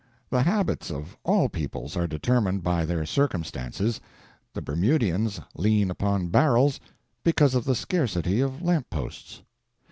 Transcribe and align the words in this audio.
The 0.31 0.41
habits 0.41 0.89
of 0.89 1.15
all 1.23 1.47
peoples 1.47 1.95
are 1.95 2.07
determined 2.07 2.63
by 2.63 2.85
their 2.85 3.05
circumstances. 3.05 4.01
The 4.55 4.59
Bermudians 4.63 5.39
lean 5.55 5.91
upon 5.91 6.29
barrels 6.29 6.79
because 7.23 7.53
of 7.53 7.65
the 7.65 7.75
scarcity 7.75 8.41
of 8.41 8.63
lamp 8.63 8.89
posts. 8.89 9.43